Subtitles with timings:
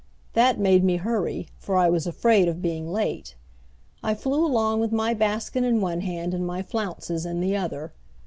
[0.33, 3.35] That made me hurry, for I was afraid of being late.
[4.01, 7.93] I flew along with my basket in one hand and my flounces in the other.